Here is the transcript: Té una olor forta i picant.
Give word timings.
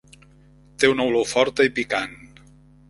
Té 0.85 0.91
una 0.93 1.07
olor 1.11 1.31
forta 1.35 1.69
i 1.71 1.75
picant. 1.79 2.21